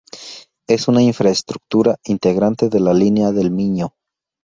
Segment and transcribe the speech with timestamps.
[0.67, 3.93] Es una infraestructura integrante de la Línea del Miño.